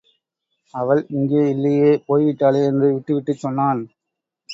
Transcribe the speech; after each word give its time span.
அவள் 0.73 1.01
இங்கே 1.09 1.41
இல்லையே 1.49 1.91
போய்விட்டாளே! 2.07 2.61
என்று 2.65 2.87
விட்டுவிட்டுச் 2.93 3.43
சொன்னான். 3.43 3.83